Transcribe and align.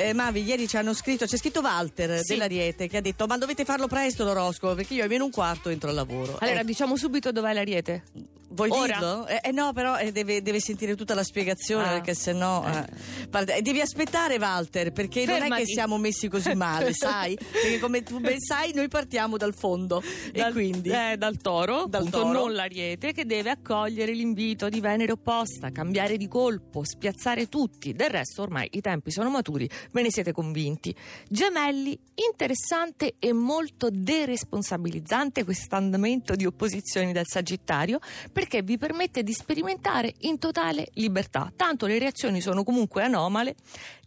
Eh, 0.00 0.12
Mavi, 0.14 0.44
ieri 0.44 0.68
ci 0.68 0.76
hanno 0.76 0.94
scritto, 0.94 1.26
c'è 1.26 1.36
scritto 1.36 1.58
Walter 1.60 2.20
Sì. 2.20 2.34
dell'Ariete 2.34 2.86
che 2.86 2.98
ha 2.98 3.00
detto 3.00 3.26
ma 3.26 3.36
dovete 3.36 3.64
farlo 3.64 3.88
presto 3.88 4.22
l'oroscopo 4.22 4.76
perché 4.76 4.94
io 4.94 5.02
almeno 5.02 5.24
un 5.24 5.32
quarto 5.32 5.70
entro 5.70 5.88
al 5.88 5.96
lavoro. 5.96 6.36
Allora, 6.38 6.60
Eh, 6.60 6.64
diciamo 6.64 6.94
subito 6.94 7.32
dov'è 7.32 7.52
l'ariete. 7.52 8.04
Vuoi 8.50 8.70
ora? 8.70 8.92
dirlo? 8.98 9.26
Eh, 9.26 9.40
eh, 9.42 9.52
no, 9.52 9.72
però 9.72 9.98
eh, 9.98 10.12
deve, 10.12 10.42
deve 10.42 10.60
sentire 10.60 10.94
tutta 10.96 11.14
la 11.14 11.22
spiegazione 11.22 11.84
Ah. 11.88 11.92
perché 11.92 12.14
sennò... 12.14 12.64
eh, 12.66 12.84
guarda, 13.30 13.54
eh, 13.54 13.62
devi 13.62 13.80
aspettare 13.80 14.36
Walter 14.36 14.90
perché 14.92 15.24
non 15.24 15.36
è 15.36 15.38
Fermati. 15.40 15.64
che 15.64 15.72
siamo 15.72 15.98
messi 15.98 16.28
così 16.28 16.54
male, 16.54 16.92
sai? 16.94 17.36
Perché 17.36 17.78
come 17.78 18.02
tu 18.02 18.18
ben 18.20 18.38
sai 18.40 18.72
noi 18.74 18.88
partiamo 18.88 19.36
dal 19.36 19.54
fondo 19.54 20.02
Dal- 20.32 20.48
e 20.50 20.52
quindi... 20.52 20.90
eh, 20.90 21.16
dal 21.16 21.36
toro, 21.38 21.86
Dal 21.86 22.00
appunto, 22.06 22.20
toro. 22.22 22.32
non 22.38 22.52
l'ariete, 22.54 23.12
che 23.12 23.24
deve 23.26 23.50
accogliere 23.50 24.12
l'invito 24.12 24.68
di 24.68 24.80
Venere 24.80 25.12
opposta, 25.12 25.70
cambiare 25.70 26.16
di 26.16 26.26
colpo, 26.28 26.84
spiazzare 26.84 27.48
tutti. 27.48 27.92
Del 27.92 28.10
resto, 28.10 28.42
ormai 28.42 28.68
i 28.72 28.80
tempi 28.80 29.10
sono 29.10 29.30
maturi, 29.30 29.68
ve 29.92 30.02
ne 30.02 30.10
siete 30.10 30.32
convinti. 30.32 30.94
Gemelli, 31.28 31.98
interessante 32.14 33.14
e 33.18 33.32
molto 33.32 33.88
deresponsabilizzante 33.90 35.44
questo 35.44 35.74
andamento 35.76 36.34
di 36.34 36.46
opposizioni 36.46 37.12
dal 37.12 37.26
Sagittario, 37.26 37.98
perché 38.38 38.62
vi 38.62 38.78
permette 38.78 39.24
di 39.24 39.32
sperimentare 39.32 40.14
in 40.20 40.38
totale 40.38 40.90
libertà. 40.92 41.52
Tanto 41.56 41.86
le 41.86 41.98
reazioni 41.98 42.40
sono 42.40 42.62
comunque 42.62 43.02
anomale. 43.02 43.56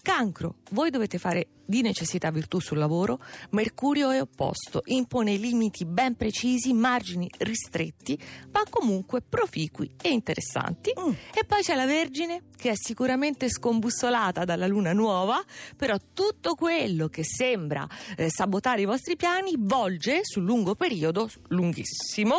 Cancro, 0.02 0.56
voi 0.72 0.90
dovete 0.90 1.18
fare 1.20 1.48
di 1.72 1.82
necessità 1.82 2.32
virtù 2.32 2.60
sul 2.60 2.78
lavoro, 2.78 3.20
Mercurio 3.52 4.12
è 4.12 4.20
opposto, 4.20 4.82
impone 4.86 5.38
limiti 5.38 5.86
ben 5.86 6.18
precisi, 6.18 6.74
margini 6.74 7.30
ristretti, 7.38 8.20
ma 8.52 8.64
comunque 8.70 9.22
proficui 9.22 9.90
e 10.02 10.10
interessanti. 10.10 10.92
Mm. 11.00 11.14
E 11.34 11.46
poi 11.46 11.62
c'è 11.62 11.76
la 11.76 11.86
Vergine, 11.86 12.44
che 12.58 12.72
è 12.72 12.74
sicuramente 12.76 13.50
scombussolata 13.50 14.44
dalla 14.44 14.68
luna 14.68 14.92
nuova, 14.92 15.42
però 15.78 15.96
tutto 16.14 16.56
quello 16.56 17.08
che 17.08 17.24
sembra 17.24 17.88
eh, 18.18 18.30
sabotare 18.30 18.82
i 18.82 18.86
vostri 18.86 19.16
piani 19.16 19.54
volge 19.58 20.20
sul 20.24 20.44
lungo 20.44 20.76
periodo, 20.76 21.30
lunghissimo, 21.48 22.36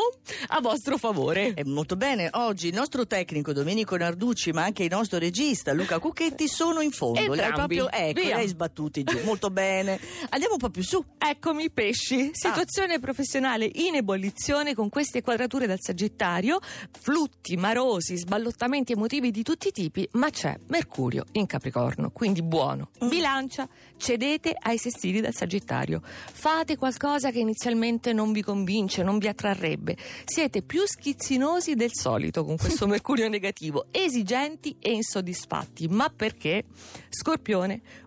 a 0.48 0.60
vostro 0.60 0.98
favore. 0.98 1.54
Eh, 1.54 1.64
molto 1.64 1.96
bene, 1.96 2.28
oggi 2.32 2.68
il 2.68 2.74
nostro 2.74 3.06
tecnico 3.06 3.54
Domenico 3.54 3.96
Narducci, 3.96 4.52
ma 4.52 4.64
anche 4.64 4.82
il 4.82 4.90
nostro 4.90 5.18
regista 5.18 5.72
Luca 5.72 5.98
Cucchetti 5.98 6.46
sono 6.48 6.82
in 6.82 6.90
fondo. 6.90 7.20
Proprio, 7.54 7.90
ecco, 7.90 8.20
Via. 8.20 8.36
hai 8.36 8.46
sbattuti 8.48 9.02
giù. 9.04 9.18
Molto 9.24 9.50
bene. 9.50 9.98
Andiamo 10.30 10.54
un 10.54 10.60
po' 10.60 10.70
più 10.70 10.82
su. 10.82 11.02
Eccomi 11.18 11.70
pesci, 11.70 12.30
Ah. 12.32 12.48
situazione 12.50 12.98
professionale 12.98 13.68
in 13.72 13.94
ebollizione 13.96 14.74
con 14.74 14.88
queste 14.88 15.22
quadrature 15.22 15.66
dal 15.66 15.78
Sagittario, 15.80 16.58
flutti, 17.00 17.56
marosi, 17.56 18.16
sballottamenti 18.16 18.92
emotivi 18.92 19.30
di 19.30 19.42
tutti 19.42 19.68
i 19.68 19.72
tipi, 19.72 20.08
ma 20.12 20.30
c'è 20.30 20.56
Mercurio 20.68 21.24
in 21.32 21.46
Capricorno, 21.46 22.10
quindi 22.10 22.42
buono. 22.42 22.90
Mm. 23.04 23.08
Bilancia, 23.08 23.68
cedete 23.96 24.54
ai 24.58 24.78
sestili 24.78 25.20
dal 25.20 25.34
Sagittario. 25.34 26.00
Fate 26.02 26.76
qualcosa 26.76 27.30
che 27.30 27.38
inizialmente 27.38 28.12
non 28.12 28.32
vi 28.32 28.42
convince, 28.42 29.02
non 29.02 29.18
vi 29.18 29.28
attrarrebbe. 29.28 29.96
Siete 30.24 30.62
più 30.62 30.82
schizzinosi 30.86 31.74
del 31.74 31.90
solito 31.92 32.44
con 32.44 32.56
questo 32.56 32.86
Mercurio 32.88 33.28
negativo, 33.28 33.86
esigenti 33.90 34.76
e 34.80 34.92
insoddisfatti. 34.92 35.88
Ma 35.88 36.08
perché? 36.14 36.64
Scorpione, 37.08 37.40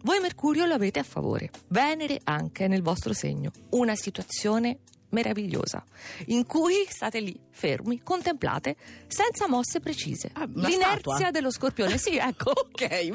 voi 0.02 0.20
Mercurio 0.20 0.66
lo 0.66 0.74
avete 0.74 1.00
a 1.00 1.04
favore. 1.04 1.52
Venere 1.68 2.20
anche 2.24 2.68
nel 2.68 2.82
vostro 2.82 3.14
segno. 3.14 3.52
Una 3.72 3.96
situazione 3.96 4.80
meravigliosa 5.16 5.84
in 6.28 6.46
cui 6.46 6.86
state 6.90 7.20
lì 7.20 7.40
fermi, 7.50 8.02
contemplate 8.04 8.76
senza 9.08 9.48
mosse 9.48 9.80
precise. 9.80 10.30
Ah, 10.34 10.46
L'inerzia 10.46 10.98
statua? 10.98 11.32
dello 11.32 11.50
scorpione, 11.52 11.98
sì, 11.98 12.18
ecco. 12.18 12.52
Ok. 12.76 13.10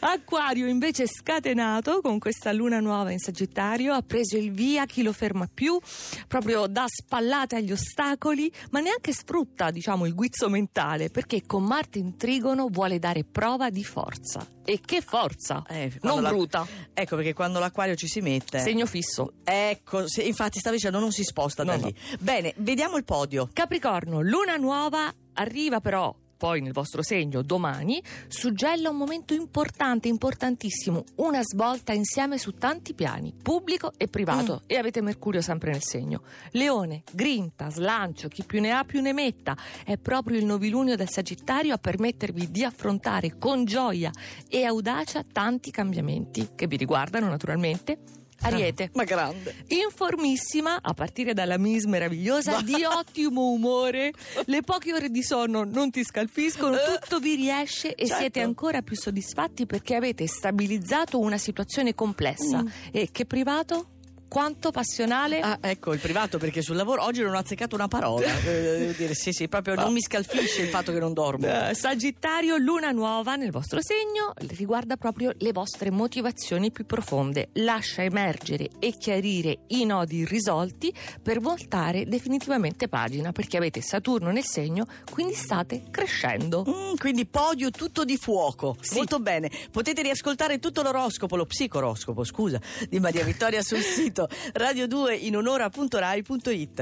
Acquario 0.00 0.66
invece 0.66 1.06
scatenato 1.06 2.00
con 2.00 2.18
questa 2.18 2.50
luna 2.52 2.80
nuova 2.80 3.10
in 3.10 3.18
Sagittario 3.18 3.92
ha 3.92 4.00
preso 4.02 4.36
il 4.38 4.50
via, 4.52 4.86
chi 4.86 5.02
lo 5.02 5.12
ferma 5.12 5.46
più, 5.52 5.78
proprio 6.26 6.66
dà 6.66 6.86
spallate 6.88 7.56
agli 7.56 7.72
ostacoli, 7.72 8.50
ma 8.70 8.80
neanche 8.80 9.12
sfrutta, 9.12 9.70
diciamo, 9.70 10.06
il 10.06 10.14
guizzo 10.14 10.48
mentale, 10.48 11.10
perché 11.10 11.44
con 11.46 11.62
Marte 11.64 11.98
in 11.98 12.16
Trigono 12.16 12.68
vuole 12.70 12.98
dare 12.98 13.24
prova 13.24 13.68
di 13.70 13.84
forza. 13.84 14.46
E 14.64 14.80
che 14.84 15.00
forza! 15.00 15.62
Eh, 15.68 15.92
non 16.02 16.22
la- 16.22 16.30
bruta, 16.30 16.66
Ecco 16.92 17.14
perché 17.16 17.34
quando 17.34 17.58
l'acquario 17.60 17.94
ci 17.94 18.08
si 18.08 18.20
mette. 18.20 18.58
segno 18.60 18.86
fisso. 18.86 19.34
Ecco, 19.44 20.08
se- 20.08 20.22
infatti 20.22 20.58
stavo 20.58 20.74
dicendo 20.74 20.98
non 20.98 21.12
si 21.12 21.22
sposta 21.26 21.62
da 21.64 21.76
No, 21.76 21.86
lì. 21.86 21.94
Bene, 22.18 22.54
vediamo 22.56 22.96
il 22.96 23.04
podio. 23.04 23.50
Capricorno, 23.52 24.22
luna 24.22 24.56
nuova 24.56 25.12
arriva 25.34 25.80
però 25.80 26.14
poi 26.36 26.60
nel 26.60 26.72
vostro 26.72 27.02
segno 27.02 27.42
domani, 27.42 28.02
suggella 28.28 28.90
un 28.90 28.96
momento 28.96 29.32
importante, 29.32 30.08
importantissimo, 30.08 31.04
una 31.16 31.40
svolta 31.42 31.92
insieme 31.92 32.36
su 32.38 32.52
tanti 32.52 32.94
piani, 32.94 33.34
pubblico 33.40 33.92
e 33.96 34.06
privato, 34.08 34.62
e 34.66 34.76
avete 34.76 35.00
Mercurio 35.00 35.40
sempre 35.40 35.72
nel 35.72 35.82
segno. 35.82 36.22
Leone, 36.50 37.02
grinta, 37.10 37.70
slancio, 37.70 38.28
chi 38.28 38.44
più 38.44 38.60
ne 38.60 38.72
ha 38.72 38.84
più 38.84 39.00
ne 39.00 39.12
metta, 39.12 39.56
è 39.84 39.96
proprio 39.96 40.38
il 40.38 40.44
novilunio 40.44 40.96
del 40.96 41.08
Sagittario 41.08 41.74
a 41.74 41.78
permettervi 41.78 42.50
di 42.50 42.64
affrontare 42.64 43.38
con 43.38 43.64
gioia 43.64 44.10
e 44.48 44.64
audacia 44.64 45.24
tanti 45.24 45.70
cambiamenti 45.70 46.50
che 46.54 46.66
vi 46.66 46.76
riguardano 46.76 47.28
naturalmente. 47.28 47.98
Ariete. 48.42 48.90
Ma 48.94 49.04
grande. 49.04 49.54
Informissima, 49.68 50.78
a 50.80 50.94
partire 50.94 51.34
dalla 51.34 51.58
Miss 51.58 51.84
meravigliosa, 51.84 52.60
di 52.62 52.84
ottimo 52.84 53.50
umore. 53.50 54.12
Le 54.44 54.62
poche 54.62 54.92
ore 54.92 55.10
di 55.10 55.22
sonno 55.22 55.64
non 55.64 55.90
ti 55.90 56.04
scalfiscono, 56.04 56.76
tutto 56.76 57.18
vi 57.18 57.34
riesce 57.34 57.94
e 57.94 58.06
Certo. 58.06 58.20
siete 58.20 58.40
ancora 58.40 58.82
più 58.82 58.96
soddisfatti 58.96 59.66
perché 59.66 59.94
avete 59.94 60.26
stabilizzato 60.26 61.18
una 61.18 61.38
situazione 61.38 61.94
complessa. 61.94 62.62
Mm. 62.62 62.66
E 62.92 63.08
che 63.10 63.24
privato? 63.26 63.88
Quanto 64.28 64.70
passionale? 64.70 65.40
Ah, 65.40 65.58
ecco 65.60 65.92
il 65.92 66.00
privato 66.00 66.38
perché 66.38 66.60
sul 66.60 66.76
lavoro 66.76 67.04
oggi 67.04 67.22
non 67.22 67.34
ho 67.34 67.38
azzeccato 67.38 67.74
una 67.74 67.88
parola. 67.88 68.24
Eh, 68.46 68.78
devo 68.78 68.92
dire, 68.92 69.14
sì, 69.14 69.32
sì, 69.32 69.48
proprio 69.48 69.74
non 69.74 69.92
mi 69.92 70.00
scalfisce 70.00 70.62
il 70.62 70.68
fatto 70.68 70.92
che 70.92 70.98
non 71.00 71.12
dormo. 71.12 71.46
Eh, 71.46 71.74
Sagittario, 71.74 72.56
luna 72.56 72.90
nuova 72.90 73.34
nel 73.34 73.50
vostro 73.50 73.80
segno 73.82 74.32
riguarda 74.56 74.96
proprio 74.96 75.32
le 75.36 75.52
vostre 75.52 75.90
motivazioni 75.90 76.70
più 76.70 76.86
profonde. 76.86 77.48
Lascia 77.54 78.02
emergere 78.02 78.68
e 78.78 78.92
chiarire 78.96 79.60
i 79.68 79.84
nodi 79.84 80.18
irrisolti 80.18 80.92
per 81.20 81.40
voltare 81.40 82.04
definitivamente 82.06 82.88
pagina 82.88 83.32
perché 83.32 83.56
avete 83.56 83.80
Saturno 83.80 84.30
nel 84.30 84.44
segno, 84.44 84.86
quindi 85.10 85.34
state 85.34 85.84
crescendo. 85.90 86.64
Mm, 86.68 86.94
quindi 86.96 87.26
podio 87.26 87.70
tutto 87.70 88.04
di 88.04 88.16
fuoco. 88.16 88.76
Sì. 88.80 88.94
Molto 88.94 89.18
bene. 89.18 89.50
Potete 89.70 90.02
riascoltare 90.02 90.58
tutto 90.58 90.82
l'oroscopo, 90.82 91.36
lo 91.36 91.46
psicoroscopo, 91.46 92.22
scusa, 92.22 92.60
di 92.88 93.00
Maria 93.00 93.24
Vittoria 93.24 93.62
sul 93.62 93.80
sito 93.80 94.15
radio2 94.54 95.20
in 95.22 95.36
un'ora.rai.it. 95.36 96.80